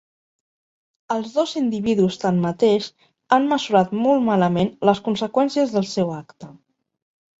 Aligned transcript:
Els 1.15 1.33
dos 1.39 1.51
individus 1.61 2.17
tanmateix 2.23 2.87
han 3.37 3.45
mesurat 3.51 3.95
molt 4.07 4.27
malament 4.31 4.73
les 4.91 5.03
conseqüències 5.09 5.77
del 5.77 5.87
seu 5.95 6.15
acte. 6.19 6.51